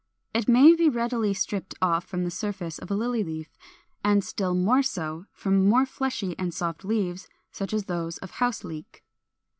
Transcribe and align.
It 0.33 0.47
may 0.47 0.73
readily 0.89 1.29
be 1.29 1.33
stripped 1.35 1.75
off 1.79 2.05
from 2.05 2.23
the 2.23 2.31
surface 2.31 2.79
of 2.79 2.89
a 2.89 2.95
Lily 2.95 3.23
leaf, 3.23 3.55
and 4.03 4.23
still 4.23 4.55
more 4.55 4.81
so 4.81 5.25
from 5.31 5.63
more 5.69 5.85
fleshy 5.85 6.33
and 6.39 6.51
soft 6.51 6.83
leaves, 6.83 7.27
such 7.51 7.71
as 7.71 7.83
those 7.85 8.17
of 8.17 8.31
Houseleek. 8.31 9.03